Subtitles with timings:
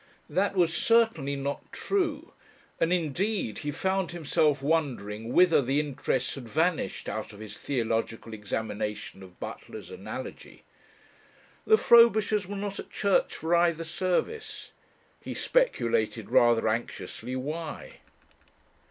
[0.31, 2.33] That was certainly not true,
[2.79, 8.33] and indeed he found himself wondering whither the interest had vanished out of his theological
[8.33, 10.63] examination of Butler's Analogy.
[11.67, 14.71] The Frobishers were not at church for either service.
[15.21, 17.97] He speculated rather anxiously why?